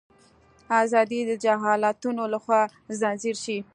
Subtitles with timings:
[0.83, 2.61] ازادي د جهالتونو لخوا
[2.99, 3.57] ځنځیر شي.